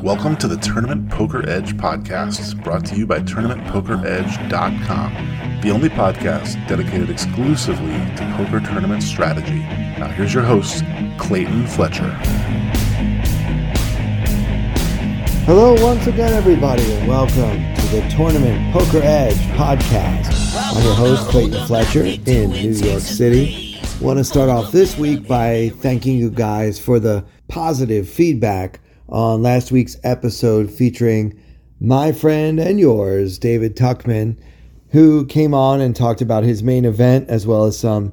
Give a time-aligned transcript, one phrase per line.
[0.00, 6.54] Welcome to the Tournament Poker Edge podcast, brought to you by TournamentPokerEdge.com, the only podcast
[6.68, 9.58] dedicated exclusively to poker tournament strategy.
[9.98, 10.84] Now, here's your host,
[11.18, 12.10] Clayton Fletcher.
[15.46, 20.76] Hello, once again, everybody, and welcome to the Tournament Poker Edge podcast.
[20.76, 23.67] I'm your host, Clayton Fletcher, in New York City.
[24.00, 29.42] Want to start off this week by thanking you guys for the positive feedback on
[29.42, 31.36] last week's episode featuring
[31.80, 34.36] my friend and yours, David Tuckman,
[34.90, 38.12] who came on and talked about his main event as well as some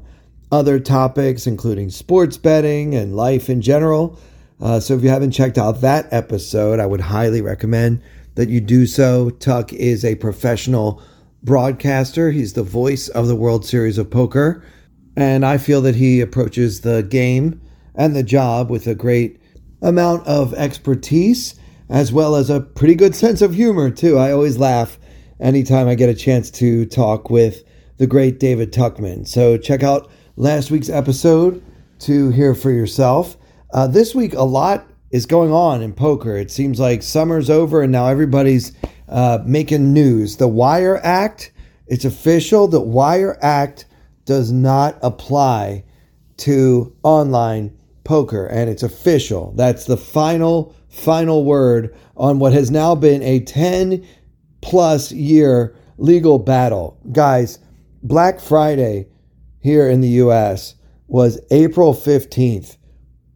[0.52, 4.20] other topics, including sports betting and life in general.
[4.60, 8.02] Uh, so if you haven't checked out that episode, I would highly recommend
[8.34, 9.30] that you do so.
[9.30, 11.00] Tuck is a professional
[11.44, 14.64] broadcaster, he's the voice of the World Series of Poker.
[15.16, 17.62] And I feel that he approaches the game
[17.96, 19.40] and the job with a great
[19.82, 21.56] amount of expertise
[21.90, 24.18] as well as a pretty good sense of humor, too.
[24.18, 24.98] I always laugh
[25.40, 27.64] anytime I get a chance to talk with
[27.98, 29.28] the great David Tuckman.
[29.28, 31.64] So check out last week's episode
[32.00, 33.38] to hear for yourself.
[33.72, 36.36] Uh, this week, a lot is going on in poker.
[36.36, 38.74] It seems like summer's over and now everybody's
[39.08, 40.38] uh, making news.
[40.38, 41.52] The Wire Act,
[41.88, 42.68] it's official.
[42.68, 43.86] The Wire Act
[44.26, 45.84] does not apply
[46.38, 49.54] to online poker, and it's official.
[49.56, 54.06] That's the final, final word on what has now been a 10
[54.62, 57.00] plus year legal battle.
[57.12, 57.60] Guys,
[58.04, 59.08] Black Friday
[59.60, 60.76] here in the US
[61.08, 62.78] was April 15th,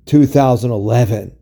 [0.06, 1.36] 2011.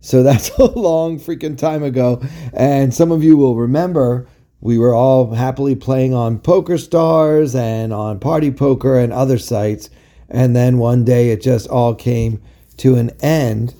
[0.00, 2.22] So that's a long freaking time ago.
[2.52, 4.28] And some of you will remember
[4.60, 9.88] we were all happily playing on Poker Stars and on Party Poker and other sites.
[10.28, 12.42] And then one day it just all came
[12.78, 13.74] to an end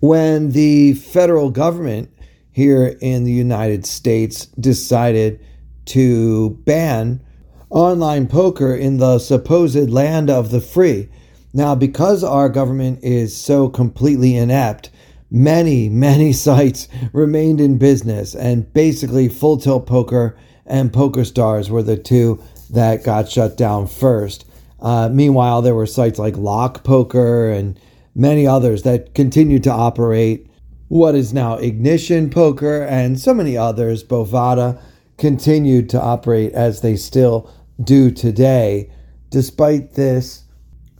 [0.00, 2.10] when the federal government
[2.52, 5.40] here in the United States decided
[5.86, 7.20] to ban
[7.68, 11.08] online poker in the supposed land of the free.
[11.52, 14.90] Now, because our government is so completely inept,
[15.30, 20.36] many, many sites remained in business, and basically Full Tilt Poker
[20.66, 24.44] and Poker Stars were the two that got shut down first.
[24.80, 27.78] Uh, meanwhile, there were sites like Lock Poker and
[28.14, 30.46] many others that continued to operate.
[30.88, 34.80] What is now Ignition Poker and so many others, Bovada,
[35.18, 37.52] continued to operate as they still
[37.82, 38.90] do today,
[39.28, 40.44] despite this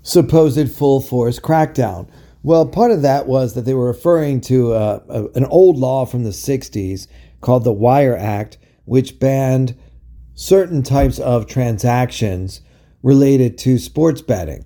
[0.02, 2.08] supposed full force crackdown.
[2.42, 6.06] Well, part of that was that they were referring to uh, a, an old law
[6.06, 7.06] from the 60s
[7.40, 8.56] called the Wire Act,
[8.86, 9.76] which banned
[10.34, 12.62] certain types of transactions
[13.02, 14.64] related to sports betting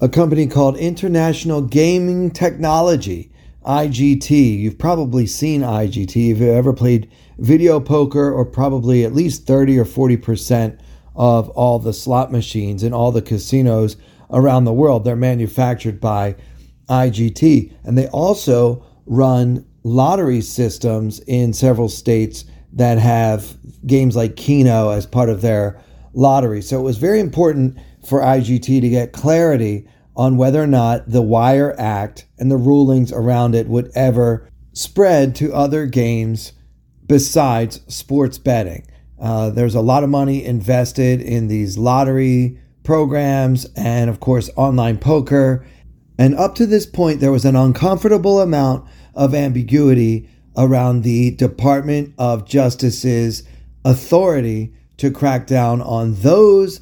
[0.00, 3.32] a company called International Gaming Technology,
[3.64, 4.58] IGT.
[4.58, 9.78] You've probably seen IGT if you've ever played video poker, or probably at least 30
[9.78, 10.78] or 40%
[11.16, 13.96] of all the slot machines in all the casinos
[14.30, 15.04] around the world.
[15.04, 16.36] They're manufactured by
[16.88, 17.72] IGT.
[17.84, 23.56] And they also run lottery systems in several states that have
[23.86, 25.80] games like Keno as part of their
[26.14, 26.62] lottery.
[26.62, 31.22] So it was very important for IGT to get clarity on whether or not the
[31.22, 36.52] Wire Act and the rulings around it would ever spread to other games
[37.06, 38.86] besides sports betting.
[39.20, 44.98] Uh, there's a lot of money invested in these lottery programs and, of course, online
[44.98, 45.64] poker.
[46.18, 52.14] And up to this point, there was an uncomfortable amount of ambiguity around the Department
[52.18, 53.42] of Justice's
[53.84, 56.80] authority to crack down on those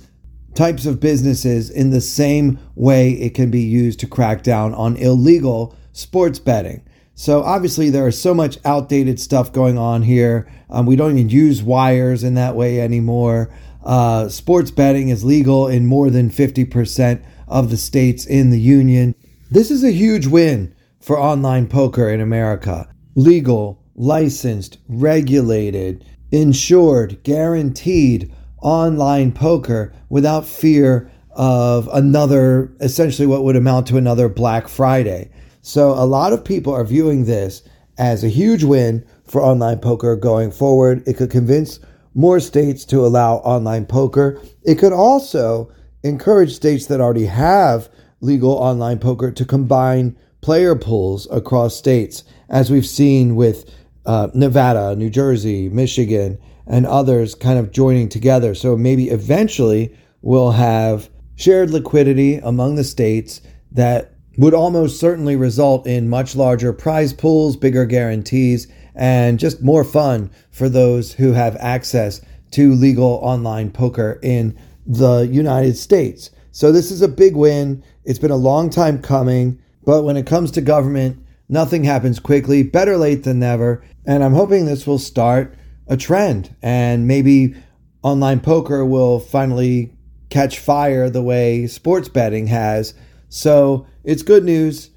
[0.54, 4.96] types of businesses in the same way it can be used to crack down on
[4.96, 6.82] illegal sports betting.
[7.14, 10.50] So obviously there is so much outdated stuff going on here.
[10.68, 13.54] Um, we don't even use wires in that way anymore.
[13.84, 19.14] Uh, sports betting is legal in more than 50% of the states in the union.
[19.52, 22.88] This is a huge win for online poker in America.
[23.16, 28.32] Legal, licensed, regulated, insured, guaranteed
[28.62, 35.30] online poker without fear of another, essentially what would amount to another Black Friday.
[35.60, 37.62] So a lot of people are viewing this
[37.98, 41.06] as a huge win for online poker going forward.
[41.06, 41.78] It could convince
[42.14, 44.40] more states to allow online poker.
[44.62, 45.70] It could also
[46.04, 47.90] encourage states that already have
[48.22, 53.70] legal online poker to combine player pools across states, as we've seen with
[54.06, 58.54] uh, Nevada, New Jersey, Michigan, and others kind of joining together.
[58.54, 63.40] So maybe eventually we'll have shared liquidity among the states
[63.72, 69.84] that would almost certainly result in much larger prize pools, bigger guarantees, and just more
[69.84, 72.20] fun for those who have access
[72.52, 76.30] to legal online poker in the United States.
[76.52, 77.82] So this is a big win.
[78.04, 82.62] It's been a long time coming, but when it comes to government, nothing happens quickly.
[82.62, 83.82] Better late than never.
[84.06, 85.56] And I'm hoping this will start
[85.88, 87.54] a trend and maybe
[88.02, 89.94] online poker will finally
[90.28, 92.92] catch fire the way sports betting has.
[93.30, 94.90] So it's good news.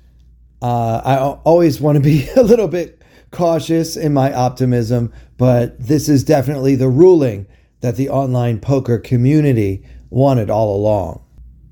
[0.62, 6.10] Uh, I always want to be a little bit cautious in my optimism, but this
[6.10, 7.48] is definitely the ruling
[7.80, 11.25] that the online poker community wanted all along.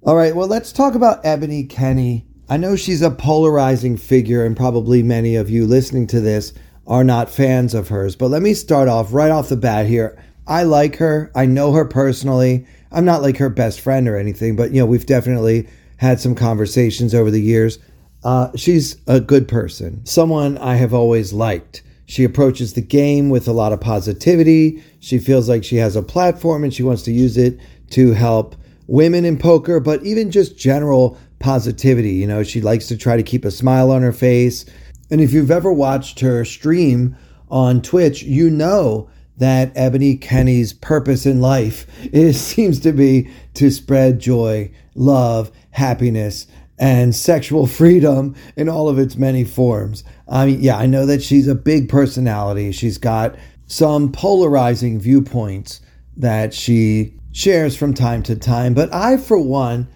[0.05, 2.25] All right, well, let's talk about Ebony Kenney.
[2.49, 6.51] I know she's a polarizing figure, and probably many of you listening to this
[6.85, 10.21] are not fans of hers, but let me start off right off the bat here.
[10.45, 11.31] I like her.
[11.33, 12.67] I know her personally.
[12.91, 16.35] I'm not like her best friend or anything, but you know, we've definitely had some
[16.35, 17.79] conversations over the years.
[18.25, 21.81] Uh, she's a good person, someone I have always liked.
[22.07, 24.83] She approaches the game with a lot of positivity.
[24.99, 27.57] She feels like she has a platform and she wants to use it
[27.91, 32.11] to help women in poker, but even just general positivity.
[32.11, 34.65] You know, she likes to try to keep a smile on her face.
[35.11, 37.15] And if you've ever watched her stream
[37.49, 43.69] on Twitch, you know that Ebony Kenney's purpose in life is seems to be to
[43.69, 46.47] spread joy, love, happiness,
[46.79, 50.03] and sexual freedom in all of its many forms.
[50.27, 52.71] I mean, yeah, I know that she's a big personality.
[52.71, 53.35] She's got
[53.67, 55.81] some polarizing viewpoints
[56.17, 59.89] that she shares from time to time, but I, for one,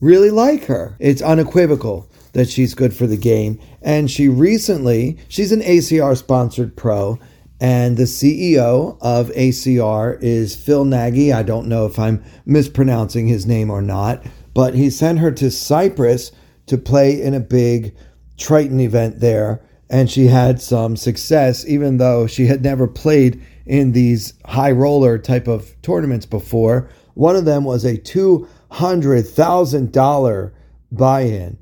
[0.00, 0.96] really like her.
[0.98, 3.60] It's unequivocal that she's good for the game.
[3.82, 7.18] And she recently, she's an ACR sponsored pro
[7.60, 11.32] and the CEO of ACR is Phil Nagy.
[11.32, 15.50] I don't know if I'm mispronouncing his name or not, but he sent her to
[15.50, 16.32] Cyprus
[16.66, 17.96] to play in a big
[18.36, 19.64] Triton event there.
[19.88, 25.16] And she had some success, even though she had never played in these high roller
[25.18, 26.90] type of tournaments before.
[27.14, 30.52] One of them was a $200,000
[30.92, 31.58] buy in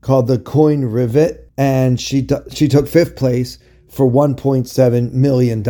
[0.00, 1.50] called the Coin Rivet.
[1.56, 3.58] And she, she took fifth place
[3.88, 5.62] for $1.7 million.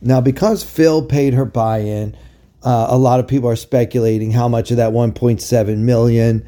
[0.00, 2.16] Now, because Phil paid her buy in,
[2.62, 6.46] uh, a lot of people are speculating how much of that 1.7 million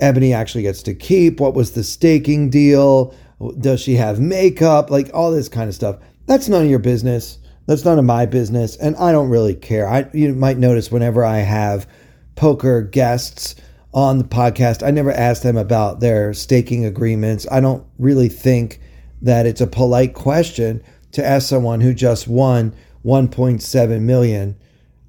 [0.00, 1.40] Ebony actually gets to keep.
[1.40, 3.14] What was the staking deal?
[3.58, 4.90] Does she have makeup?
[4.90, 5.96] Like all this kind of stuff.
[6.26, 7.38] That's none of your business.
[7.68, 9.86] That's none of my business, and I don't really care.
[9.86, 11.86] I you might notice whenever I have
[12.34, 13.56] poker guests
[13.92, 17.46] on the podcast, I never ask them about their staking agreements.
[17.52, 18.80] I don't really think
[19.20, 20.82] that it's a polite question
[21.12, 22.74] to ask someone who just won
[23.04, 24.56] 1.7 million,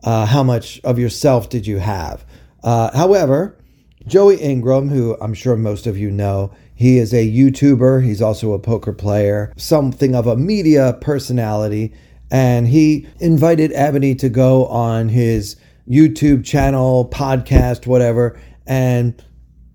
[0.04, 2.26] uh, how much of yourself did you have?
[2.62, 3.58] Uh, however,
[4.06, 8.04] Joey Ingram, who I'm sure most of you know, he is a YouTuber.
[8.04, 11.94] He's also a poker player, something of a media personality.
[12.32, 15.56] And he invited Ebony to go on his
[15.90, 19.24] YouTube channel, podcast, whatever, and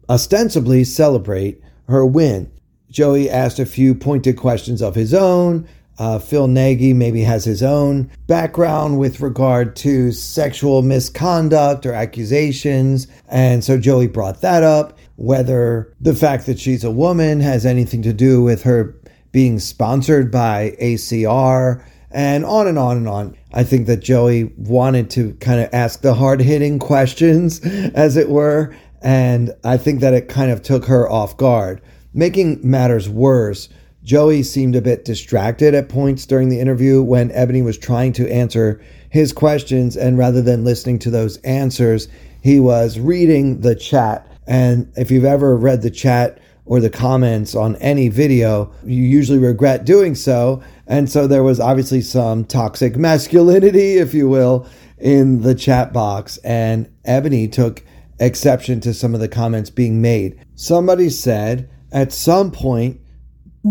[0.09, 2.51] ostensibly celebrate her win.
[2.91, 5.67] Joey asked a few pointed questions of his own.
[5.99, 13.07] Uh, Phil Nagy maybe has his own background with regard to sexual misconduct or accusations.
[13.29, 14.99] And so Joey brought that up.
[15.17, 18.97] Whether the fact that she's a woman has anything to do with her
[19.31, 21.85] being sponsored by ACR
[22.15, 23.37] and on and on and on.
[23.53, 27.61] I think that Joey wanted to kind of ask the hard hitting questions,
[27.95, 28.75] as it were.
[29.03, 31.83] And I think that it kind of took her off guard.
[32.15, 33.69] Making matters worse,
[34.05, 38.33] Joey seemed a bit distracted at points during the interview when Ebony was trying to
[38.33, 38.81] answer
[39.11, 42.09] his questions, and rather than listening to those answers,
[42.43, 44.27] he was reading the chat.
[44.47, 49.39] And if you've ever read the chat or the comments on any video, you usually
[49.39, 50.63] regret doing so.
[50.87, 54.67] And so there was obviously some toxic masculinity, if you will,
[54.99, 56.39] in the chat box.
[56.39, 57.85] And Ebony took
[58.19, 60.39] exception to some of the comments being made.
[60.55, 63.01] Somebody said, at some point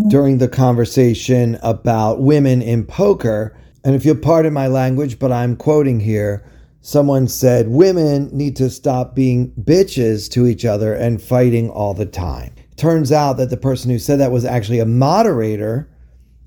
[0.08, 5.56] during the conversation about women in poker, and if you'll pardon my language, but I'm
[5.56, 6.44] quoting here,
[6.80, 12.06] someone said women need to stop being bitches to each other and fighting all the
[12.06, 12.54] time.
[12.76, 15.88] Turns out that the person who said that was actually a moderator.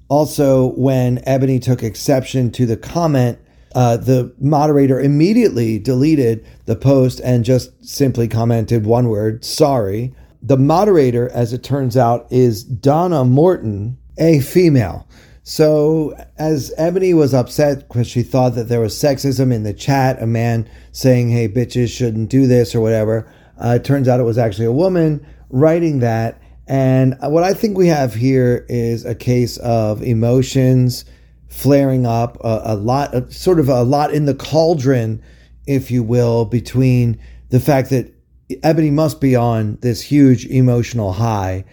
[0.10, 3.40] Also, when Ebony took exception to the comment,
[3.76, 10.14] uh, the moderator immediately deleted the post and just simply commented one word, sorry.
[10.42, 15.08] The moderator, as it turns out, is Donna Morton, a female.
[15.44, 20.22] So, as Ebony was upset because she thought that there was sexism in the chat,
[20.22, 23.32] a man saying, hey, bitches shouldn't do this or whatever,
[23.64, 26.42] uh, it turns out it was actually a woman writing that.
[26.68, 31.06] And what I think we have here is a case of emotions
[31.48, 35.22] flaring up, a, a lot, sort of a lot in the cauldron,
[35.66, 38.14] if you will, between the fact that
[38.64, 41.64] Ebony must be on this huge emotional high.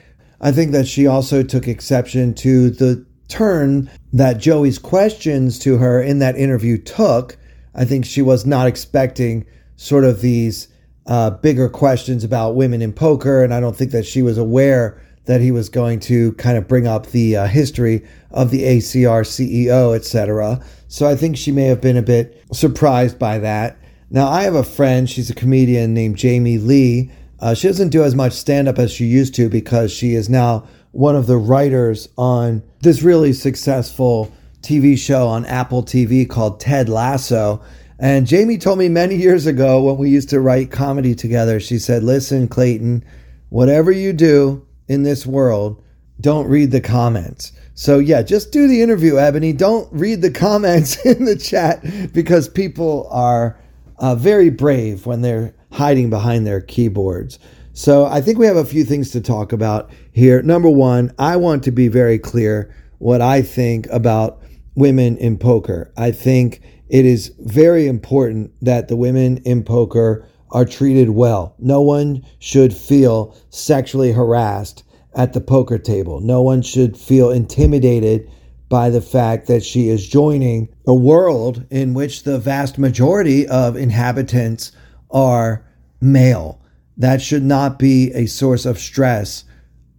[0.40, 6.00] I think that she also took exception to the turn that Joey's questions to her
[6.00, 7.36] in that interview took.
[7.74, 10.68] I think she was not expecting sort of these
[11.06, 15.00] uh, bigger questions about women in poker, and I don't think that she was aware
[15.26, 19.22] that he was going to kind of bring up the uh, history of the ACR
[19.22, 20.62] CEO, etc.
[20.88, 23.78] So I think she may have been a bit surprised by that.
[24.10, 27.10] Now, I have a friend, she's a comedian named Jamie Lee.
[27.40, 30.28] Uh, she doesn't do as much stand up as she used to because she is
[30.28, 34.32] now one of the writers on this really successful
[34.62, 37.60] TV show on Apple TV called Ted Lasso.
[37.98, 41.78] And Jamie told me many years ago when we used to write comedy together, she
[41.78, 43.04] said, Listen, Clayton,
[43.50, 45.82] whatever you do in this world,
[46.20, 47.52] don't read the comments.
[47.74, 49.52] So, yeah, just do the interview, Ebony.
[49.52, 53.58] Don't read the comments in the chat because people are
[53.98, 57.38] uh, very brave when they're hiding behind their keyboards.
[57.72, 60.42] So, I think we have a few things to talk about here.
[60.42, 64.40] Number one, I want to be very clear what I think about
[64.74, 65.92] women in poker.
[65.96, 71.54] I think it is very important that the women in poker are treated well.
[71.58, 76.20] No one should feel sexually harassed at the poker table.
[76.20, 78.30] No one should feel intimidated
[78.68, 83.76] by the fact that she is joining a world in which the vast majority of
[83.76, 84.72] inhabitants
[85.10, 85.64] are
[86.00, 86.60] male.
[86.96, 89.44] That should not be a source of stress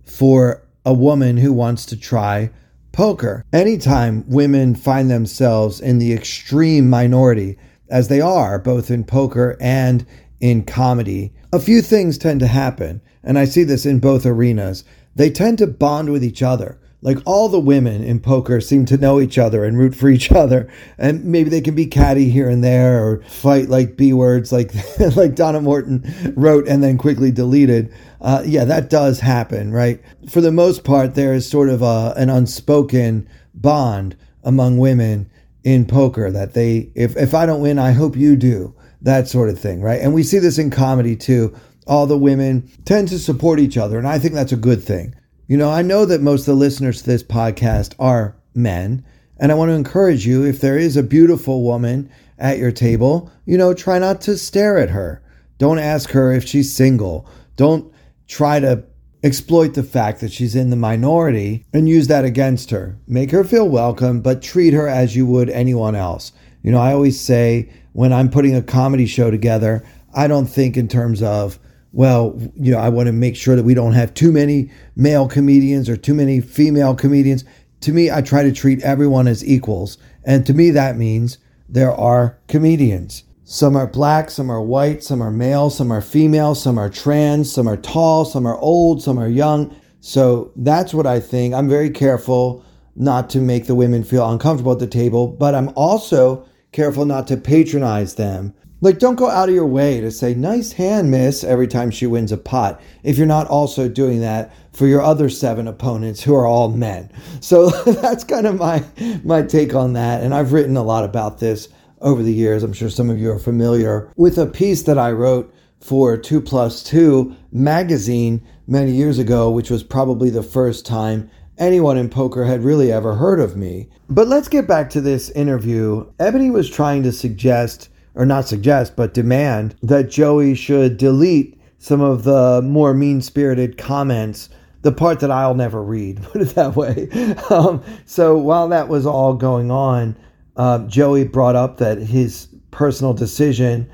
[0.06, 2.52] for a woman who wants to try
[2.96, 3.44] poker.
[3.52, 7.58] Anytime women find themselves in the extreme minority,
[7.90, 10.06] as they are both in poker and
[10.40, 13.02] in comedy, a few things tend to happen.
[13.22, 14.86] And I see this in both arenas.
[15.14, 16.80] They tend to bond with each other.
[17.06, 20.32] Like all the women in poker seem to know each other and root for each
[20.32, 24.52] other, and maybe they can be catty here and there or fight like b words,
[24.52, 24.74] like
[25.16, 27.94] like Donna Morton wrote and then quickly deleted.
[28.20, 30.02] Uh, yeah, that does happen, right?
[30.28, 35.30] For the most part, there is sort of a, an unspoken bond among women
[35.64, 39.50] in poker that they, if if I don't win, I hope you do, that sort
[39.50, 40.02] of thing, right?
[40.02, 41.56] And we see this in comedy too.
[41.86, 45.14] All the women tend to support each other, and I think that's a good thing.
[45.48, 49.06] You know, I know that most of the listeners to this podcast are men,
[49.38, 52.10] and I want to encourage you if there is a beautiful woman
[52.40, 55.22] at your table, you know, try not to stare at her.
[55.60, 57.30] Don't ask her if she's single.
[57.58, 57.94] Don't
[58.28, 58.86] try to
[59.24, 62.98] exploit the fact that she's in the minority and use that against her.
[63.08, 66.32] Make her feel welcome, but treat her as you would anyone else.
[66.64, 70.76] You know, I always say when I'm putting a comedy show together, I don't think
[70.76, 71.60] in terms of
[71.96, 75.30] well, you know, I want to make sure that we don't have too many male
[75.30, 77.46] comedians or too many female comedians.
[77.82, 79.98] To me, I try to treat everyone as equals.
[80.26, 81.38] And to me, that means
[81.70, 83.24] there are comedians.
[83.46, 87.50] Some are black, some are white, some are male, some are female, some are trans,
[87.50, 89.74] some are tall, some are old, some are young.
[90.02, 91.54] So that's what I think.
[91.54, 92.66] I'm very careful
[92.98, 97.26] not to make the women feel uncomfortable at the table, but I'm also careful not
[97.28, 101.44] to patronize them like, don't go out of your way to say, nice hand, miss,
[101.44, 105.30] every time she wins a pot, if you're not also doing that for your other
[105.30, 107.10] seven opponents who are all men.
[107.40, 108.84] So that's kind of my,
[109.24, 110.22] my take on that.
[110.22, 111.70] And I've written a lot about this
[112.02, 112.64] over the years.
[112.64, 116.42] I'm sure some of you are familiar with a piece that I wrote for 2
[116.42, 122.44] Plus 2 magazine many years ago, which was probably the first time anyone in poker
[122.44, 123.88] had really ever heard of me.
[124.10, 126.06] But let's get back to this interview.
[126.20, 132.02] Ebony was trying to suggest or not suggest, but demand that Joey should delete some
[132.02, 134.50] of the more mean spirited comments,
[134.82, 137.10] the part that I'll never read, put it that way.
[137.50, 140.18] Um, so while that was all going on,
[140.56, 143.90] uh, Joey brought up that his personal decision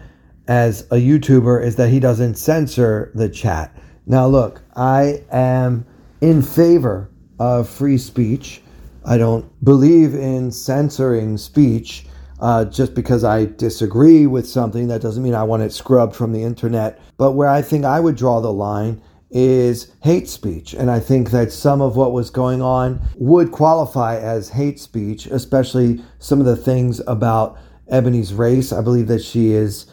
[0.48, 3.76] as a YouTuber is that he doesn't censor the chat.
[4.06, 5.86] Now, look, I am
[6.22, 7.10] in favor
[7.40, 8.62] of free speech.
[9.06, 12.06] I don't believe in censoring speech.
[12.42, 16.34] Uh, just because I disagree with something, that doesn't mean I want it scrubbed from
[16.34, 17.00] the internet.
[17.18, 20.74] But where I think I would draw the line is hate speech.
[20.74, 25.26] And I think that some of what was going on would qualify as hate speech,
[25.28, 27.58] especially some of the things about
[27.88, 28.74] Ebony's race.
[28.74, 29.86] I believe that she is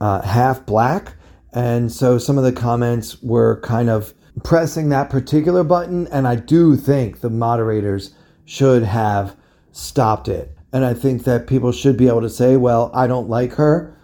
[0.00, 1.14] uh, half black.
[1.52, 6.06] And so some of the comments were kind of pressing that particular button.
[6.08, 9.36] And I do think the moderators should have
[9.72, 10.55] stopped it.
[10.76, 13.96] And I think that people should be able to say, well, I don't like her.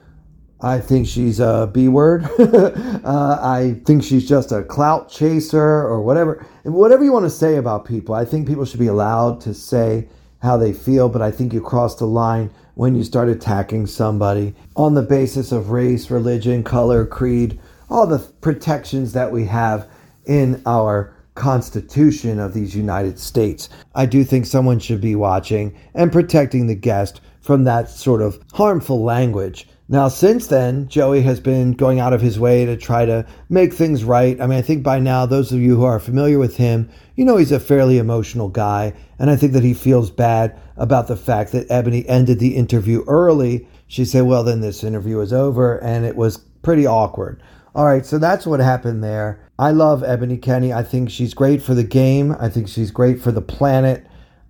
[0.59, 2.25] I think she's a B word.
[2.39, 6.47] uh, I think she's just a clout chaser or whatever.
[6.63, 10.09] Whatever you want to say about people, I think people should be allowed to say
[10.41, 14.55] how they feel, but I think you cross the line when you start attacking somebody
[14.75, 17.61] on the basis of race, religion, color, creed,
[17.91, 19.91] all the protections that we have
[20.25, 23.69] in our Constitution of these United States.
[23.95, 28.39] I do think someone should be watching and protecting the guest from that sort of
[28.53, 29.67] harmful language.
[29.89, 33.75] Now, since then, Joey has been going out of his way to try to make
[33.75, 34.41] things right.
[34.41, 37.25] I mean, I think by now, those of you who are familiar with him, you
[37.25, 38.95] know he's a fairly emotional guy.
[39.19, 43.05] And I think that he feels bad about the fact that Ebony ended the interview
[43.07, 43.69] early.
[43.87, 45.77] She said, well, then this interview is over.
[45.83, 47.43] And it was pretty awkward.
[47.75, 49.41] All right, so that's what happened there.
[49.63, 50.73] I love Ebony Kenney.
[50.73, 54.05] I think she's great for the game, I think she's great for the planet.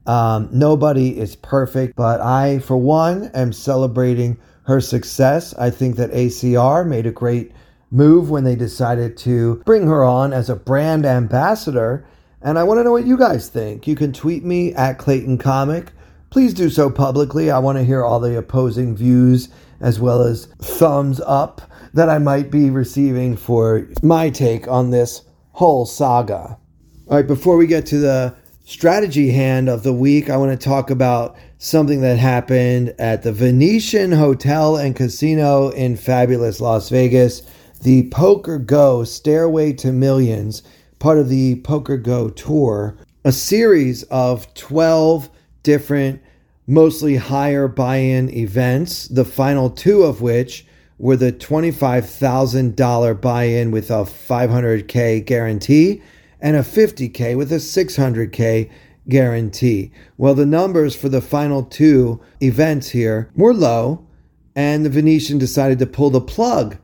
[0.07, 5.53] Um, nobody is perfect, but I, for one, am celebrating her success.
[5.59, 7.53] I think that ACR made a great
[7.91, 12.07] move when they decided to bring her on as a brand ambassador.
[12.41, 13.87] And I want to know what you guys think.
[13.87, 15.93] You can tweet me at Clayton Comic.
[16.33, 17.51] Please do so publicly.
[17.51, 19.51] I want to hear all the opposing views
[19.83, 21.61] as well as thumbs up
[21.93, 26.57] that I might be receiving for my take on this whole saga.
[27.07, 28.35] All right, before we get to the
[28.65, 33.33] strategy hand of the week, I want to talk about something that happened at the
[33.33, 37.43] Venetian Hotel and Casino in fabulous Las Vegas.
[37.83, 40.63] The Poker Go Stairway to Millions,
[40.99, 45.29] part of the Poker Go tour, a series of 12
[45.63, 46.23] different,
[46.67, 50.67] mostly higher buy in events, the final two of which
[50.99, 56.01] were the $25,000 buy in with a 500K guarantee
[56.41, 58.71] and a 50K with a 600K
[59.09, 59.91] guarantee.
[60.17, 64.07] Well, the numbers for the final two events here were low,
[64.55, 66.77] and the Venetian decided to pull the plug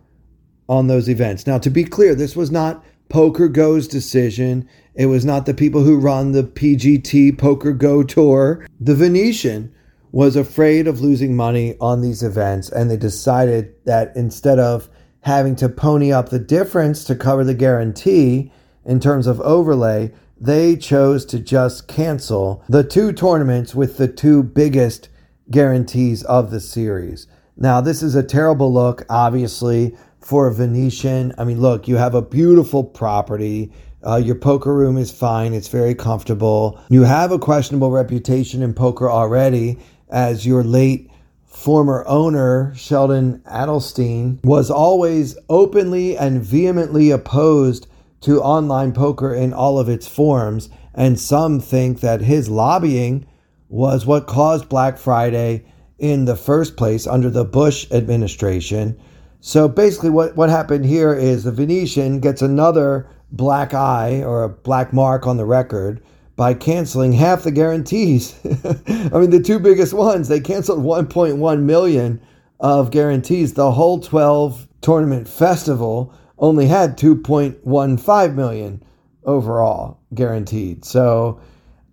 [0.68, 1.46] on those events.
[1.46, 4.68] Now, to be clear, this was not Poker Go's decision.
[4.98, 8.66] It was not the people who run the PGT Poker Go tour.
[8.80, 9.72] The Venetian
[10.10, 14.88] was afraid of losing money on these events, and they decided that instead of
[15.20, 18.50] having to pony up the difference to cover the guarantee
[18.84, 24.42] in terms of overlay, they chose to just cancel the two tournaments with the two
[24.42, 25.10] biggest
[25.48, 27.28] guarantees of the series.
[27.56, 31.32] Now, this is a terrible look, obviously, for a Venetian.
[31.38, 33.72] I mean, look, you have a beautiful property.
[34.06, 35.52] Uh, your poker room is fine.
[35.52, 36.80] It's very comfortable.
[36.88, 41.10] You have a questionable reputation in poker already, as your late
[41.44, 47.88] former owner, Sheldon Adelstein, was always openly and vehemently opposed
[48.20, 53.26] to online poker in all of its forms, and some think that his lobbying
[53.68, 55.64] was what caused Black Friday
[55.98, 58.98] in the first place under the Bush administration.
[59.40, 64.48] So basically, what, what happened here is the Venetian gets another black eye or a
[64.48, 66.02] black mark on the record
[66.36, 68.38] by canceling half the guarantees.
[68.44, 72.20] I mean, the two biggest ones, they canceled 1.1 million
[72.60, 73.54] of guarantees.
[73.54, 78.82] The whole 12 tournament festival only had 2.15 million
[79.24, 80.84] overall guaranteed.
[80.84, 81.40] So,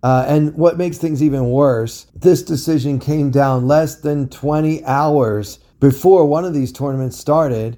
[0.02, 5.58] uh, and what makes things even worse, this decision came down less than 20 hours
[5.80, 7.76] before one of these tournaments started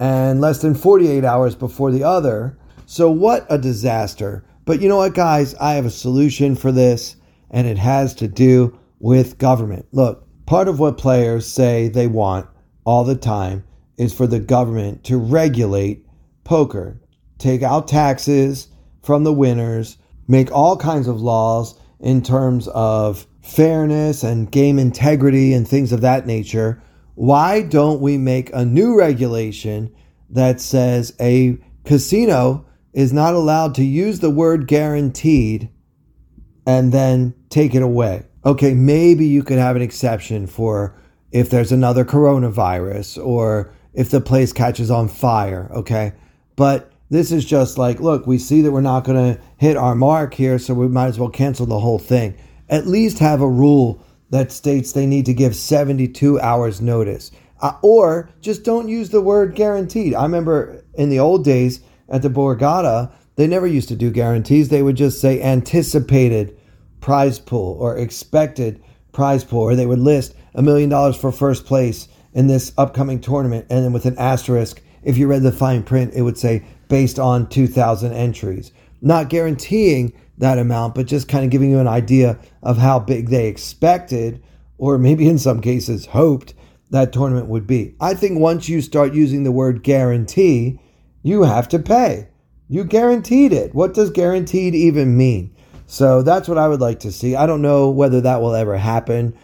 [0.00, 2.58] and less than 48 hours before the other.
[2.90, 4.46] So, what a disaster.
[4.64, 5.54] But you know what, guys?
[5.56, 7.16] I have a solution for this,
[7.50, 9.84] and it has to do with government.
[9.92, 12.46] Look, part of what players say they want
[12.86, 13.64] all the time
[13.98, 16.06] is for the government to regulate
[16.44, 16.98] poker,
[17.36, 18.68] take out taxes
[19.02, 25.52] from the winners, make all kinds of laws in terms of fairness and game integrity
[25.52, 26.82] and things of that nature.
[27.16, 29.94] Why don't we make a new regulation
[30.30, 32.64] that says a casino
[32.98, 35.68] is not allowed to use the word guaranteed
[36.66, 38.26] and then take it away?
[38.44, 40.96] Okay, maybe you could have an exception for
[41.30, 46.12] if there's another coronavirus or if the place catches on fire, okay?
[46.56, 49.94] But this is just like, look, we see that we're not going to hit our
[49.94, 52.36] mark here, so we might as well cancel the whole thing.
[52.68, 57.30] At least have a rule that states they need to give 72 hours notice.
[57.60, 60.14] Uh, or just don't use the word guaranteed.
[60.14, 64.68] I remember in the old days at the Borgata, they never used to do guarantees.
[64.68, 66.58] They would just say anticipated
[67.00, 71.66] prize pool or expected prize pool, or they would list a million dollars for first
[71.66, 75.82] place in this upcoming tournament, and then with an asterisk, if you read the fine
[75.82, 78.72] print, it would say based on 2,000 entries.
[79.00, 83.28] Not guaranteeing that amount, but just kind of giving you an idea of how big
[83.28, 84.42] they expected,
[84.76, 86.54] or maybe in some cases hoped,
[86.90, 87.94] that tournament would be.
[88.00, 90.80] I think once you start using the word guarantee,
[91.22, 92.28] you have to pay.
[92.68, 93.74] You guaranteed it.
[93.74, 95.54] What does guaranteed even mean?
[95.86, 97.34] So that's what I would like to see.
[97.34, 99.36] I don't know whether that will ever happen,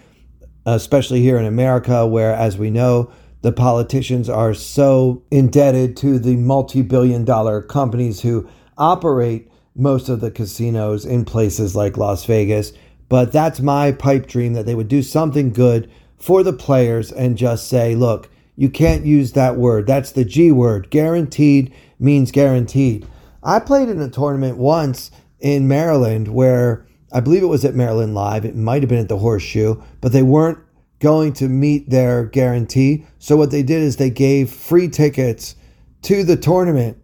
[0.67, 3.11] especially here in America, where, as we know,
[3.41, 10.21] the politicians are so indebted to the multi billion dollar companies who operate most of
[10.21, 12.73] the casinos in places like Las Vegas.
[13.09, 17.37] But that's my pipe dream that they would do something good for the players and
[17.37, 19.87] just say, look, you can't use that word.
[19.87, 20.91] That's the G word.
[20.91, 23.07] Guaranteed means guaranteed.
[23.43, 28.15] I played in a tournament once in Maryland where I believe it was at Maryland
[28.15, 28.45] Live.
[28.45, 30.59] It might have been at the Horseshoe, but they weren't
[31.01, 33.05] going to meet their guarantee.
[33.19, 35.55] So what they did is they gave free tickets
[36.03, 36.99] to the tournament.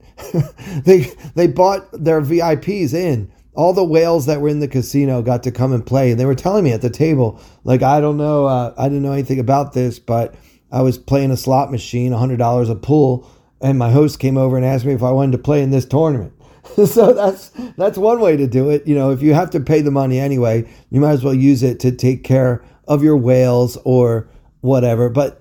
[0.84, 3.30] they they bought their VIPs in.
[3.54, 6.24] All the whales that were in the casino got to come and play, and they
[6.24, 9.40] were telling me at the table, like, I don't know, uh, I didn't know anything
[9.40, 10.34] about this, but
[10.72, 13.28] I was playing a slot machine, hundred dollars a pool,
[13.60, 15.84] and my host came over and asked me if I wanted to play in this
[15.84, 16.32] tournament.
[16.86, 18.86] so that's that's one way to do it.
[18.86, 21.62] You know, if you have to pay the money anyway, you might as well use
[21.62, 24.28] it to take care of your whales or
[24.60, 25.08] whatever.
[25.08, 25.40] But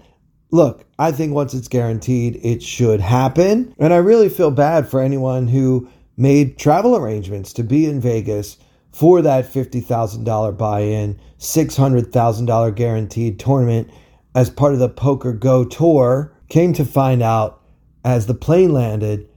[0.52, 3.74] look, I think once it's guaranteed, it should happen.
[3.78, 8.58] And I really feel bad for anyone who made travel arrangements to be in Vegas
[8.92, 13.90] for that $50,000 buy in, $600,000 guaranteed tournament
[14.36, 17.62] as part of the Poker Go tour, came to find out
[18.04, 19.28] as the plane landed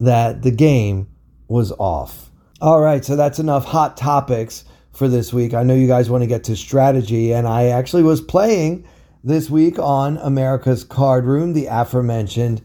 [0.00, 1.08] that the game
[1.48, 2.30] was off.
[2.60, 5.54] All right, so that's enough hot topics for this week.
[5.54, 8.86] I know you guys want to get to strategy, and I actually was playing
[9.22, 12.62] this week on America's Card Room, the aforementioned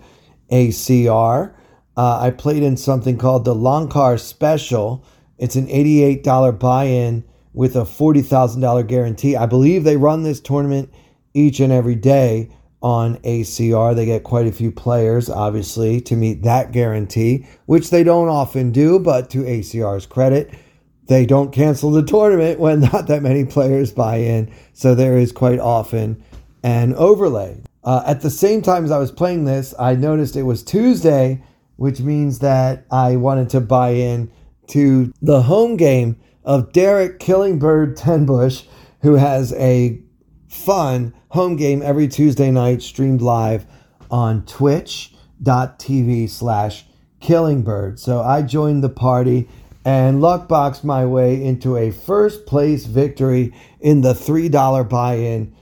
[0.52, 1.54] ACR.
[1.98, 5.06] Uh, I played in something called the Loncar Special.
[5.38, 9.36] It's an $88 buy in with a $40,000 guarantee.
[9.36, 10.90] I believe they run this tournament
[11.36, 12.50] each and every day
[12.82, 13.96] on ACR.
[13.96, 18.72] They get quite a few players, obviously, to meet that guarantee, which they don't often
[18.72, 20.54] do, but to ACR's credit,
[21.08, 24.52] they don't cancel the tournament when not that many players buy in.
[24.74, 26.24] So there is quite often
[26.64, 27.62] an overlay.
[27.84, 31.44] Uh, at the same time as I was playing this, I noticed it was Tuesday,
[31.76, 34.32] which means that I wanted to buy in
[34.68, 38.66] to the home game of Derek Killingbird Tenbush,
[39.02, 40.02] who has a
[40.56, 43.66] fun home game every Tuesday night streamed live
[44.10, 46.86] on twitch.tv slash
[47.20, 48.00] killingbird.
[48.00, 49.48] So I joined the party
[49.84, 55.54] and luckbox my way into a first place victory in the $3 buy in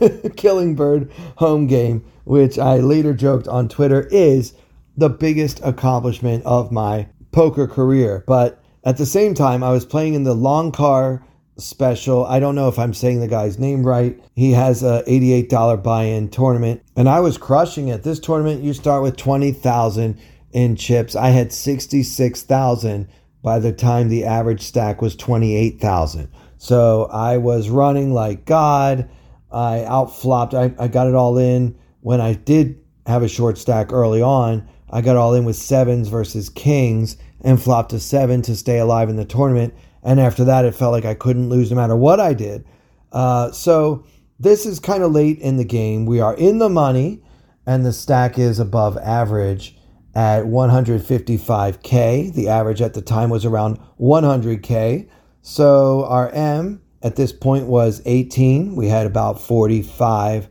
[0.36, 4.52] Killingbird home game, which I later joked on Twitter is
[4.96, 8.22] the biggest accomplishment of my poker career.
[8.26, 11.22] But at the same time, I was playing in the Loncar
[11.58, 12.24] special.
[12.26, 14.20] I don't know if I'm saying the guy's name right.
[14.34, 18.02] He has a $88 buy-in tournament and I was crushing it.
[18.02, 20.18] This tournament you start with 20,000
[20.52, 21.16] in chips.
[21.16, 23.08] I had 66,000
[23.42, 26.28] by the time the average stack was 28,000.
[26.58, 29.08] So I was running like God.
[29.50, 30.54] I outflopped.
[30.54, 31.78] I, I got it all in.
[32.00, 36.08] When I did have a short stack early on, I got all in with sevens
[36.08, 39.74] versus kings and flopped a seven to stay alive in the tournament.
[40.06, 42.64] And after that, it felt like I couldn't lose no matter what I did.
[43.10, 44.06] Uh, so
[44.38, 46.06] this is kind of late in the game.
[46.06, 47.24] We are in the money,
[47.66, 49.76] and the stack is above average
[50.14, 52.32] at 155K.
[52.32, 55.10] The average at the time was around 100K.
[55.42, 58.76] So our M at this point was 18.
[58.76, 60.48] We had about 45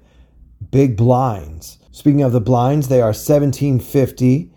[0.70, 1.78] big blinds.
[1.91, 4.52] Speaking of the blinds, they are 1750,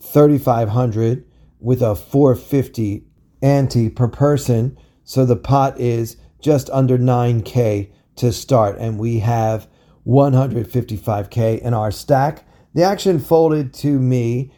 [0.00, 1.24] 3500
[1.60, 3.06] with a 450
[3.44, 4.76] ante per person.
[5.04, 9.68] So the pot is just under 9K to start, and we have
[10.06, 12.46] 155K in our stack.
[12.74, 14.52] The action folded to me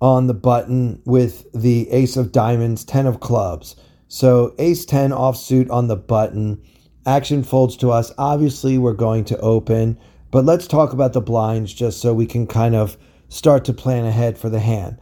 [0.00, 3.76] on the button with the ace of diamonds, 10 of clubs.
[4.08, 6.60] So ace 10 offsuit on the button.
[7.06, 8.12] Action folds to us.
[8.18, 9.98] Obviously, we're going to open,
[10.30, 12.96] but let's talk about the blinds just so we can kind of
[13.28, 14.98] start to plan ahead for the hand.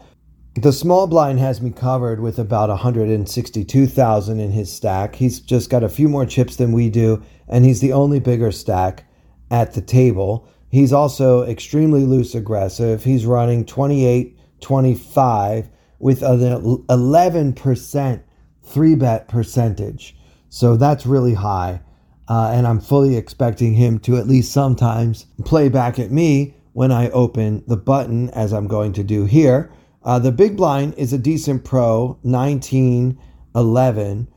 [0.56, 5.14] The small blind has me covered with about 162,000 in his stack.
[5.14, 8.50] He's just got a few more chips than we do, and he's the only bigger
[8.50, 9.04] stack
[9.52, 10.48] at the table.
[10.68, 13.04] He's also extremely loose aggressive.
[13.04, 16.40] He's running 28 25 with an
[16.88, 18.22] 11%
[18.64, 20.16] three bet percentage.
[20.48, 21.80] So that's really high.
[22.28, 26.90] Uh, and I'm fully expecting him to at least sometimes play back at me when
[26.90, 29.70] I open the button, as I'm going to do here.
[30.02, 34.28] Uh, the big blind is a decent pro, 1911,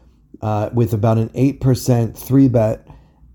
[0.42, 2.86] uh, with about an 8% three bet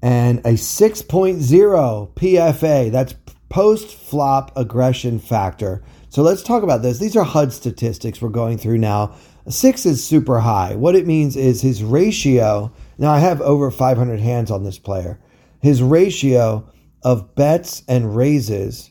[0.02, 2.92] and a 6.0 PFA.
[2.92, 3.14] That's
[3.48, 5.82] post flop aggression factor.
[6.10, 6.98] So let's talk about this.
[6.98, 9.16] These are HUD statistics we're going through now.
[9.48, 10.74] Six is super high.
[10.74, 12.70] What it means is his ratio.
[12.98, 15.18] Now I have over 500 hands on this player.
[15.60, 16.70] His ratio
[17.02, 18.90] of bets and raises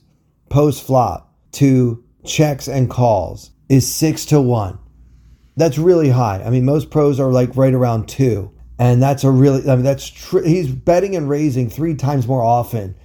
[0.50, 4.80] post flop to checks and calls is six to one.
[5.56, 6.43] That's really high.
[6.43, 8.51] I mean, most pros are like right around two.
[8.80, 10.43] And that's a really, I mean, that's true.
[10.43, 12.95] He's betting and raising three times more often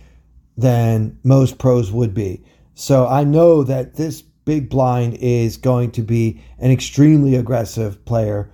[0.57, 2.45] than most pros would be.
[2.75, 8.51] So I know that this big blind is going to be an extremely aggressive player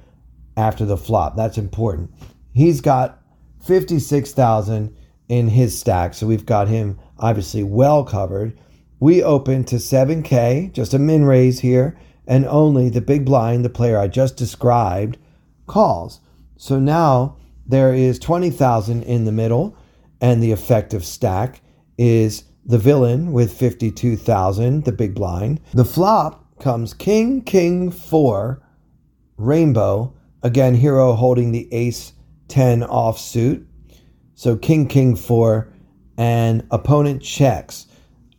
[0.56, 1.36] after the flop.
[1.36, 2.12] That's important.
[2.52, 3.20] He's got
[3.66, 4.96] 56,000
[5.28, 6.14] in his stack.
[6.14, 8.58] So we've got him obviously well covered.
[9.00, 13.70] We open to 7K, just a min raise here, and only the big blind, the
[13.70, 15.18] player I just described,
[15.66, 16.20] calls.
[16.56, 19.76] So now there is 20,000 in the middle,
[20.20, 21.60] and the effective stack
[21.96, 25.60] is the villain with 52,000, the big blind.
[25.72, 28.62] The flop comes King, King, 4,
[29.36, 32.12] Rainbow, again, hero holding the ace
[32.48, 33.64] 10 offsuit.
[34.34, 35.72] So King, King, 4,
[36.16, 37.86] and opponent checks.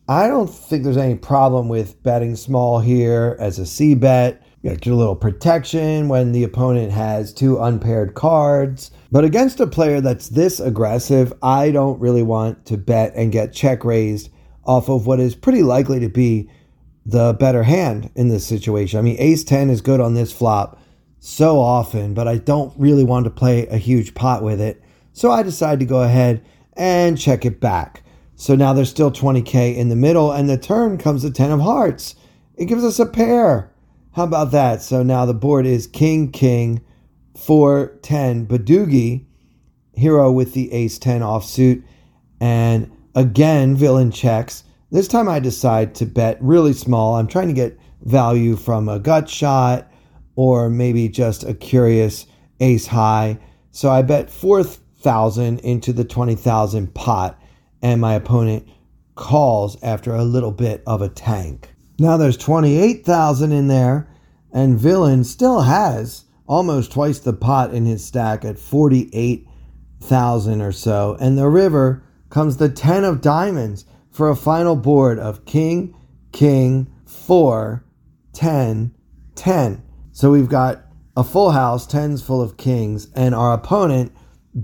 [0.10, 4.42] I don't think there's any problem with betting small here as a C bet.
[4.64, 8.90] You know, get a little protection when the opponent has two unpaired cards.
[9.12, 13.54] But against a player that's this aggressive, I don't really want to bet and get
[13.54, 14.32] check raised
[14.64, 16.50] off of what is pretty likely to be
[17.06, 18.98] the better hand in this situation.
[18.98, 20.82] I mean, ace 10 is good on this flop
[21.20, 24.82] so often, but I don't really want to play a huge pot with it.
[25.14, 26.44] So I decide to go ahead
[26.74, 28.02] and check it back.
[28.40, 31.60] So now there's still 20K in the middle, and the turn comes the 10 of
[31.60, 32.16] hearts.
[32.56, 33.70] It gives us a pair.
[34.14, 34.82] How about that?
[34.82, 36.80] So now the board is King, King,
[37.36, 39.26] 4, 10, Badugi,
[39.92, 41.84] hero with the ace 10 offsuit,
[42.40, 44.64] and again, villain checks.
[44.90, 47.16] This time I decide to bet really small.
[47.16, 49.92] I'm trying to get value from a gut shot
[50.38, 52.26] or maybe just a curious
[52.62, 53.38] ace high.
[53.72, 57.39] So I bet 4,000 into the 20,000 pot
[57.82, 58.68] and my opponent
[59.16, 61.74] calls after a little bit of a tank.
[62.00, 64.08] Now there's 28,000 in there,
[64.52, 71.18] and Villain still has almost twice the pot in his stack at 48,000 or so.
[71.20, 75.96] And the river comes the 10 of diamonds for a final board of King,
[76.32, 77.84] King, 4,
[78.34, 78.96] 10,
[79.36, 79.84] 10.
[80.12, 80.82] So we've got
[81.16, 84.12] a full house, 10s full of kings, and our opponent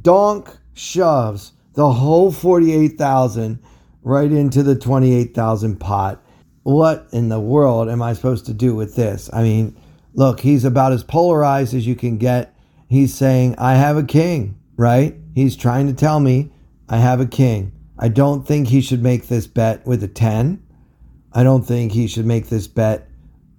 [0.02, 3.60] donk shoves the whole 48,000
[4.02, 6.24] right into the 28,000 pot.
[6.64, 9.30] What in the world am I supposed to do with this?
[9.32, 9.78] I mean,
[10.14, 12.56] look, he's about as polarized as you can get.
[12.88, 15.16] He's saying, I have a king, right?
[15.34, 16.52] He's trying to tell me
[16.88, 17.72] I have a king.
[17.98, 20.62] I don't think he should make this bet with a 10.
[21.34, 23.10] I don't think he should make this bet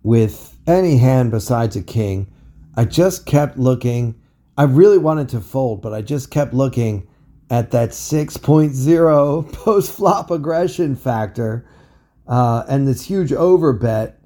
[0.03, 2.33] with any hand besides a king.
[2.77, 4.15] I just kept looking.
[4.57, 7.07] I really wanted to fold, but I just kept looking
[7.51, 11.69] at that 6.0 post flop aggression factor
[12.27, 14.19] uh, and this huge over bet.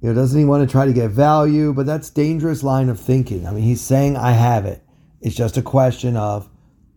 [0.00, 1.72] You know, doesn't he want to try to get value?
[1.72, 3.46] But that's dangerous line of thinking.
[3.46, 4.82] I mean, he's saying I have it.
[5.22, 6.48] It's just a question of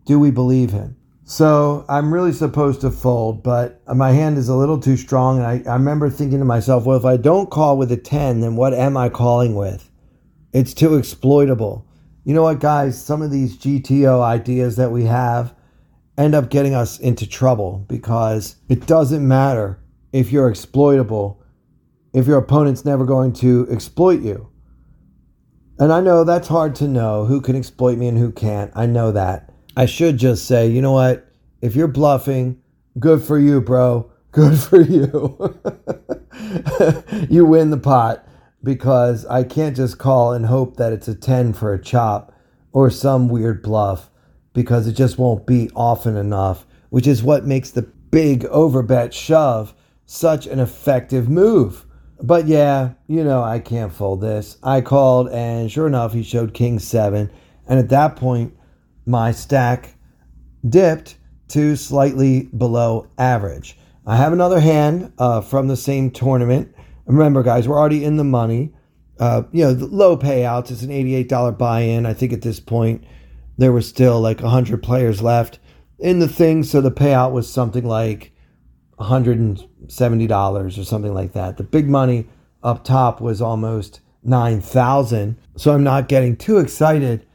[0.04, 0.96] do we believe him?
[1.24, 5.38] So I'm really supposed to fold, but my hand is a little too strong.
[5.38, 8.40] And I, I remember thinking to myself, well, if I don't call with a 10,
[8.40, 9.90] then what am I calling with?
[10.52, 11.86] It's too exploitable
[12.28, 13.02] you know what, guys?
[13.02, 15.54] Some of these GTO ideas that we have
[16.18, 21.42] end up getting us into trouble because it doesn't matter if you're exploitable
[22.12, 24.46] if your opponent's never going to exploit you.
[25.78, 28.70] And I know that's hard to know who can exploit me and who can't.
[28.74, 29.50] I know that.
[29.74, 31.32] I should just say, you know what?
[31.62, 32.60] If you're bluffing,
[32.98, 34.12] good for you, bro.
[34.32, 35.58] Good for you.
[37.30, 38.27] you win the pot
[38.62, 42.32] because I can't just call and hope that it's a 10 for a chop
[42.72, 44.10] or some weird bluff
[44.52, 49.74] because it just won't be often enough, which is what makes the big overbet shove
[50.06, 51.84] such an effective move.
[52.20, 54.56] But yeah, you know, I can't fold this.
[54.62, 57.30] I called, and sure enough, he showed King 7.
[57.68, 58.56] And at that point,
[59.06, 59.94] my stack
[60.68, 61.16] dipped
[61.48, 63.78] to slightly below average.
[64.06, 66.74] I have another hand uh, from the same tournament
[67.08, 68.72] Remember, guys, we're already in the money.
[69.18, 70.70] Uh, you know, low payouts.
[70.70, 72.06] It's an $88 buy in.
[72.06, 73.04] I think at this point,
[73.56, 75.58] there were still like 100 players left
[75.98, 76.62] in the thing.
[76.62, 78.32] So the payout was something like
[79.00, 81.56] $170 or something like that.
[81.56, 82.28] The big money
[82.62, 85.36] up top was almost 9,000.
[85.56, 87.26] So I'm not getting too excited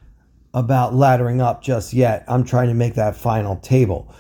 [0.54, 2.24] about laddering up just yet.
[2.28, 4.14] I'm trying to make that final table.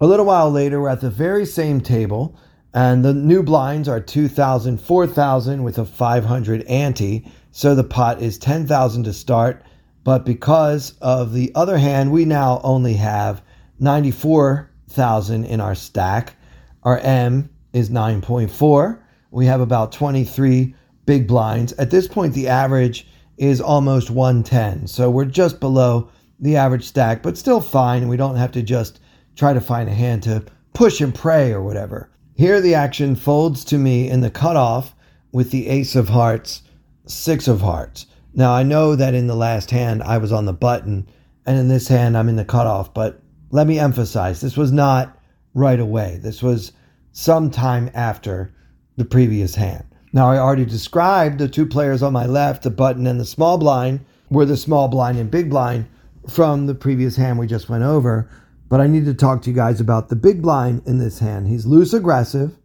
[0.00, 2.38] A little while later, we're at the very same table,
[2.76, 7.26] and the new blinds are 2,000, 4,000 with a 500 ante.
[7.50, 9.62] So the pot is 10,000 to start.
[10.04, 13.40] But because of the other hand, we now only have
[13.80, 16.34] 94,000 in our stack.
[16.82, 18.98] Our M is 9.4.
[19.30, 20.74] We have about 23
[21.06, 21.72] big blinds.
[21.78, 23.08] At this point, the average
[23.38, 24.86] is almost 110.
[24.86, 26.10] So we're just below
[26.40, 28.08] the average stack, but still fine.
[28.08, 29.00] We don't have to just
[29.34, 32.10] try to find a hand to push and pray or whatever.
[32.38, 34.94] Here, the action folds to me in the cutoff
[35.32, 36.60] with the ace of hearts,
[37.06, 38.04] six of hearts.
[38.34, 41.08] Now, I know that in the last hand I was on the button,
[41.46, 43.22] and in this hand I'm in the cutoff, but
[43.52, 45.18] let me emphasize this was not
[45.54, 46.20] right away.
[46.22, 46.72] This was
[47.12, 48.52] some time after
[48.96, 49.84] the previous hand.
[50.12, 53.56] Now, I already described the two players on my left, the button and the small
[53.56, 55.86] blind, were the small blind and big blind
[56.28, 58.28] from the previous hand we just went over.
[58.68, 61.48] But I need to talk to you guys about the big blind in this hand.
[61.48, 62.56] He's loose aggressive.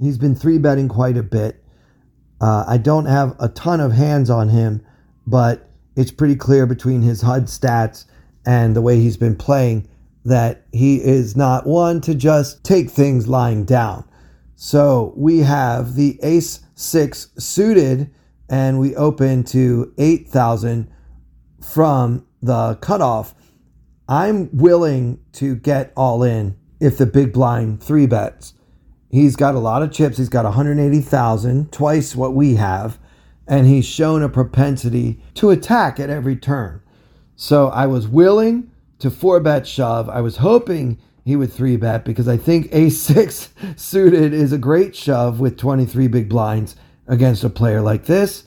[0.00, 1.62] He's been three betting quite a bit.
[2.40, 4.84] Uh, I don't have a ton of hands on him,
[5.26, 8.06] but it's pretty clear between his HUD stats
[8.44, 9.88] and the way he's been playing
[10.24, 14.04] that he is not one to just take things lying down.
[14.56, 18.10] So we have the ace six suited
[18.48, 20.90] and we open to 8,000
[21.60, 23.34] from the cutoff.
[24.08, 28.54] I'm willing to get all in if the big blind three bets.
[29.10, 30.18] He's got a lot of chips.
[30.18, 32.98] He's got 180,000, twice what we have,
[33.46, 36.80] and he's shown a propensity to attack at every turn.
[37.36, 40.08] So I was willing to four bet shove.
[40.08, 44.96] I was hoping he would three bet because I think a6 suited is a great
[44.96, 48.44] shove with 23 big blinds against a player like this.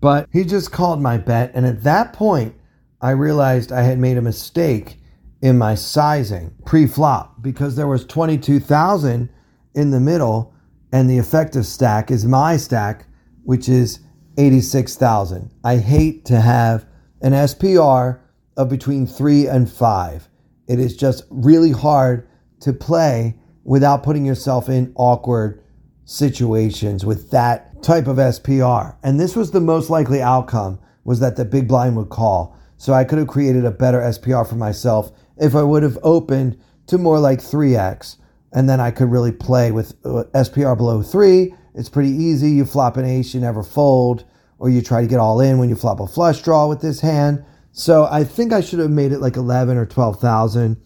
[0.00, 1.52] But he just called my bet.
[1.54, 2.54] And at that point,
[3.02, 4.98] I realized I had made a mistake
[5.42, 9.28] in my sizing pre flop because there was 22,000
[9.74, 10.54] in the middle
[10.92, 13.06] and the effective stack is my stack,
[13.42, 14.00] which is
[14.38, 15.50] 86,000.
[15.64, 16.86] I hate to have
[17.22, 18.20] an SPR
[18.56, 20.28] of between three and five.
[20.68, 22.28] It is just really hard
[22.60, 23.34] to play
[23.64, 25.64] without putting yourself in awkward
[26.04, 28.96] situations with that type of SPR.
[29.02, 32.56] And this was the most likely outcome was that the big blind would call.
[32.82, 36.58] So I could have created a better SPR for myself if I would have opened
[36.88, 38.16] to more like 3x
[38.52, 41.54] and then I could really play with uh, SPR below 3.
[41.76, 42.50] It's pretty easy.
[42.50, 44.24] You flop an ace, you never fold,
[44.58, 46.98] or you try to get all in when you flop a flush draw with this
[46.98, 47.44] hand.
[47.70, 50.76] So I think I should have made it like 11 or 12,000.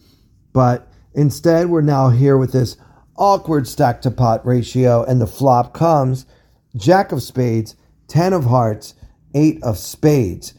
[0.53, 2.77] But instead, we're now here with this
[3.17, 6.27] awkward stack to pot ratio, and the flop comes
[6.75, 7.75] Jack of spades,
[8.07, 8.93] 10 of hearts,
[9.33, 10.53] 8 of spades,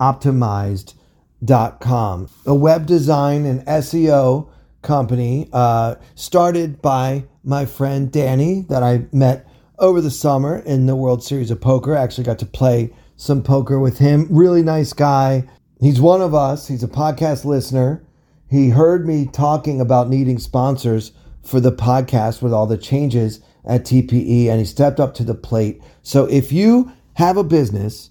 [0.00, 2.28] optimized.com.
[2.46, 4.48] A web design and SEO
[4.82, 9.47] company uh, started by my friend Danny that I met
[9.78, 11.96] over the summer in the World Series of Poker.
[11.96, 14.26] I actually got to play some poker with him.
[14.30, 15.48] Really nice guy.
[15.80, 18.04] He's one of us, he's a podcast listener.
[18.50, 21.12] He heard me talking about needing sponsors
[21.42, 25.34] for the podcast with all the changes at TPE and he stepped up to the
[25.34, 25.82] plate.
[26.02, 28.10] So if you have a business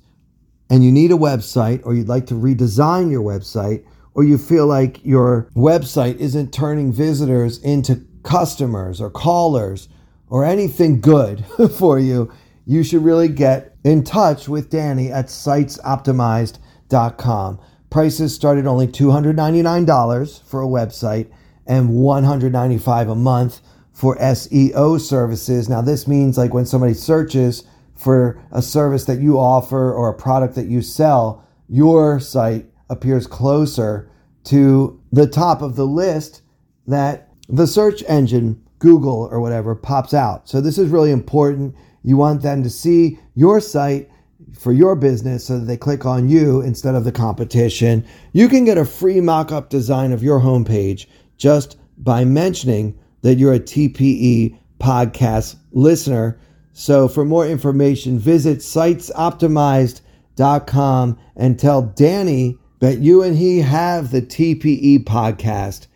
[0.69, 4.67] and you need a website or you'd like to redesign your website or you feel
[4.67, 9.89] like your website isn't turning visitors into customers or callers
[10.29, 11.43] or anything good
[11.77, 12.31] for you,
[12.65, 17.59] you should really get in touch with Danny at sitesoptimized.com.
[17.89, 21.31] Prices start at only $299 for a website
[21.65, 23.61] and $195 a month
[23.93, 25.69] for SEO services.
[25.69, 27.63] Now, this means like when somebody searches
[27.95, 33.27] for a service that you offer or a product that you sell, your site appears
[33.27, 34.09] closer
[34.45, 36.41] to the top of the list
[36.85, 40.49] that the search engine, Google or whatever, pops out.
[40.49, 41.75] So, this is really important.
[42.03, 44.09] You want them to see your site
[44.53, 48.05] for your business so that they click on you instead of the competition.
[48.33, 51.07] You can get a free mock up design of your homepage
[51.37, 56.39] just by mentioning that you're a TPE podcast listener.
[56.73, 64.21] So for more information, visit sitesoptimized.com and tell Danny that you and he have the
[64.21, 65.87] TPE podcast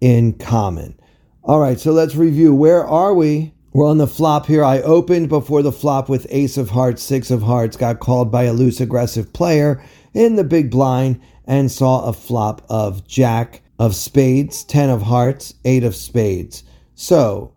[0.00, 0.99] in common.
[1.50, 2.54] All right, so let's review.
[2.54, 4.62] Where are we We're on the flop here.
[4.62, 8.44] I opened before the flop with ace of hearts, six of hearts, got called by
[8.44, 9.82] a loose aggressive player
[10.14, 15.54] in the big blind, and saw a flop of jack of spades, 10 of hearts,
[15.64, 16.62] eight of spades.
[16.94, 17.52] So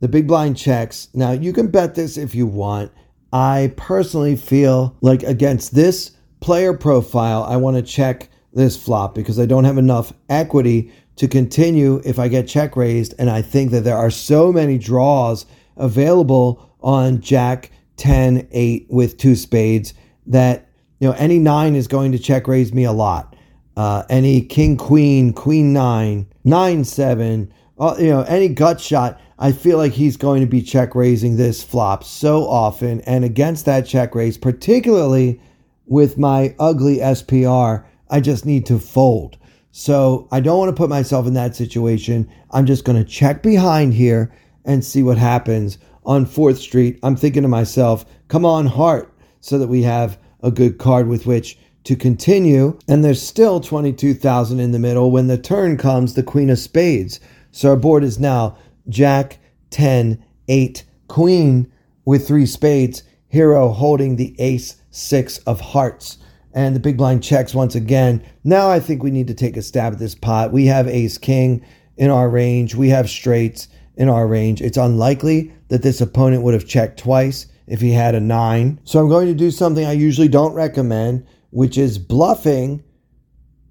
[0.00, 1.08] the big blind checks.
[1.14, 2.92] Now you can bet this if you want.
[3.32, 6.10] I personally feel like against this
[6.40, 11.28] player profile, I want to check this flop because I don't have enough equity to
[11.28, 13.14] continue if I get check raised.
[13.18, 15.44] And I think that there are so many draws
[15.76, 19.92] available on Jack 10 8 with two spades
[20.24, 23.36] that, you know, any nine is going to check raise me a lot.
[23.76, 29.20] Uh, any King Queen, Queen 9, 9 7, uh, you know, any gut shot.
[29.38, 33.02] I feel like he's going to be check raising this flop so often.
[33.02, 35.38] And against that check raise, particularly
[35.84, 39.36] with my ugly SPR, I just need to fold.
[39.72, 42.28] So I don't want to put myself in that situation.
[42.50, 44.32] I'm just going to check behind here
[44.64, 46.98] and see what happens on 4th Street.
[47.02, 51.26] I'm thinking to myself, come on, heart, so that we have a good card with
[51.26, 52.78] which to continue.
[52.88, 55.10] And there's still 22,000 in the middle.
[55.10, 57.20] When the turn comes, the Queen of Spades.
[57.52, 58.58] So our board is now
[58.88, 59.38] Jack,
[59.70, 61.70] 10, 8, Queen
[62.04, 66.18] with three spades, Hero holding the Ace, 6 of hearts
[66.52, 68.24] and the big blind checks once again.
[68.44, 70.52] Now I think we need to take a stab at this pot.
[70.52, 71.64] We have ace king
[71.96, 74.62] in our range, we have straights in our range.
[74.62, 78.80] It's unlikely that this opponent would have checked twice if he had a nine.
[78.84, 82.82] So I'm going to do something I usually don't recommend, which is bluffing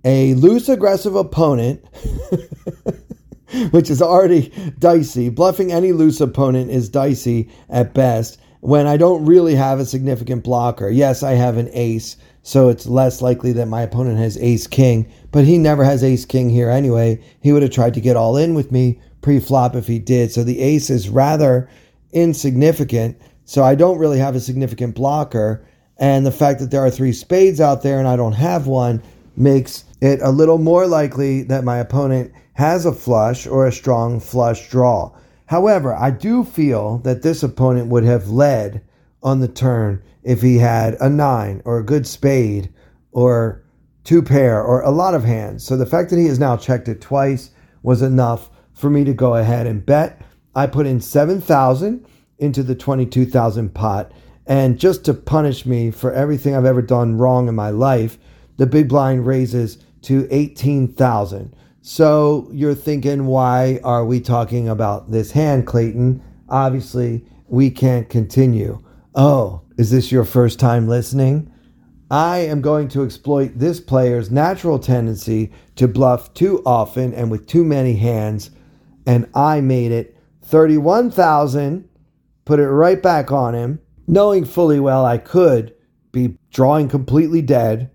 [0.05, 1.83] a loose aggressive opponent.
[3.71, 5.29] which is already dicey.
[5.29, 10.43] Bluffing any loose opponent is dicey at best when I don't really have a significant
[10.43, 10.89] blocker.
[10.89, 12.17] Yes, I have an ace,
[12.49, 16.25] so it's less likely that my opponent has ace king, but he never has ace
[16.25, 17.23] king here anyway.
[17.43, 20.31] He would have tried to get all in with me pre flop if he did.
[20.31, 21.69] So the ace is rather
[22.11, 23.21] insignificant.
[23.45, 25.63] So I don't really have a significant blocker.
[25.97, 29.03] And the fact that there are three spades out there and I don't have one
[29.37, 34.19] makes it a little more likely that my opponent has a flush or a strong
[34.19, 35.15] flush draw.
[35.45, 38.81] However, I do feel that this opponent would have led
[39.21, 42.69] on the turn if he had a nine or a good spade
[43.11, 43.63] or
[44.03, 45.63] two pair or a lot of hands.
[45.63, 47.51] So the fact that he has now checked it twice
[47.83, 50.21] was enough for me to go ahead and bet.
[50.55, 52.05] I put in 7,000
[52.37, 54.11] into the 22,000 pot.
[54.45, 58.17] And just to punish me for everything I've ever done wrong in my life,
[58.57, 61.55] the big blind raises to 18,000.
[61.81, 66.21] So you're thinking, why are we talking about this hand, Clayton?
[66.49, 68.81] Obviously, we can't continue.
[69.21, 71.51] Oh, is this your first time listening?
[72.09, 77.45] I am going to exploit this player's natural tendency to bluff too often and with
[77.45, 78.49] too many hands,
[79.05, 81.89] and I made it 31,000,
[82.45, 85.75] put it right back on him, knowing fully well I could
[86.13, 87.91] be drawing completely dead.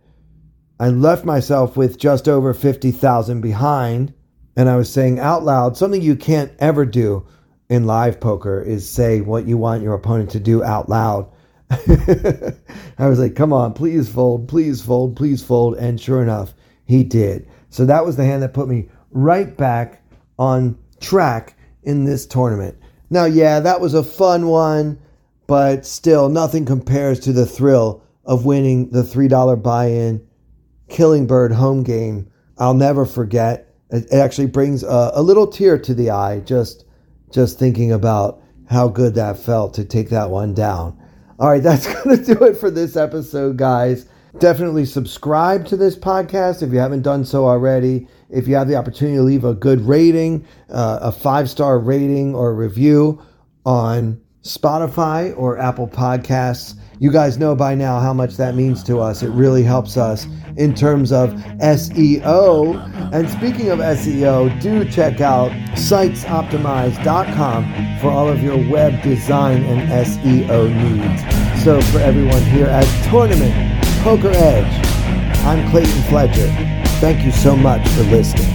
[0.79, 4.13] I left myself with just over 50,000 behind,
[4.59, 7.27] and I was saying out loud something you can't ever do
[7.75, 11.31] in live poker is say what you want your opponent to do out loud.
[11.71, 15.77] I was like, come on, please fold, please fold, please fold.
[15.77, 16.55] And sure enough,
[16.87, 17.49] he did.
[17.69, 20.03] So that was the hand that put me right back
[20.39, 22.79] on track in this tournament.
[23.11, 24.99] Now, yeah, that was a fun one,
[25.47, 30.27] but still, nothing compares to the thrill of winning the $3 buy in
[30.89, 32.31] Killing Bird home game.
[32.59, 33.75] I'll never forget.
[33.91, 36.85] It actually brings a, a little tear to the eye just
[37.35, 40.97] just thinking about how good that felt to take that one down.
[41.41, 44.07] All right, that's going to do it for this episode, guys.
[44.39, 48.09] Definitely subscribe to this podcast if you haven't done so already.
[48.31, 52.35] If you have the opportunity to leave a good rating, uh, a five star rating
[52.35, 53.23] or review
[53.65, 59.01] on Spotify or Apple Podcasts, you guys know by now how much that means to
[59.01, 59.23] us.
[59.23, 60.27] It really helps us
[60.57, 61.31] in terms of
[61.61, 62.77] SEO.
[63.13, 69.89] And speaking of SEO, do check out sitesoptimize.com for all of your web design and
[70.07, 71.23] SEO needs.
[71.65, 73.55] So, for everyone here at Tournament
[74.03, 74.87] Poker Edge,
[75.47, 76.53] I'm Clayton Fletcher.
[77.01, 78.55] Thank you so much for listening.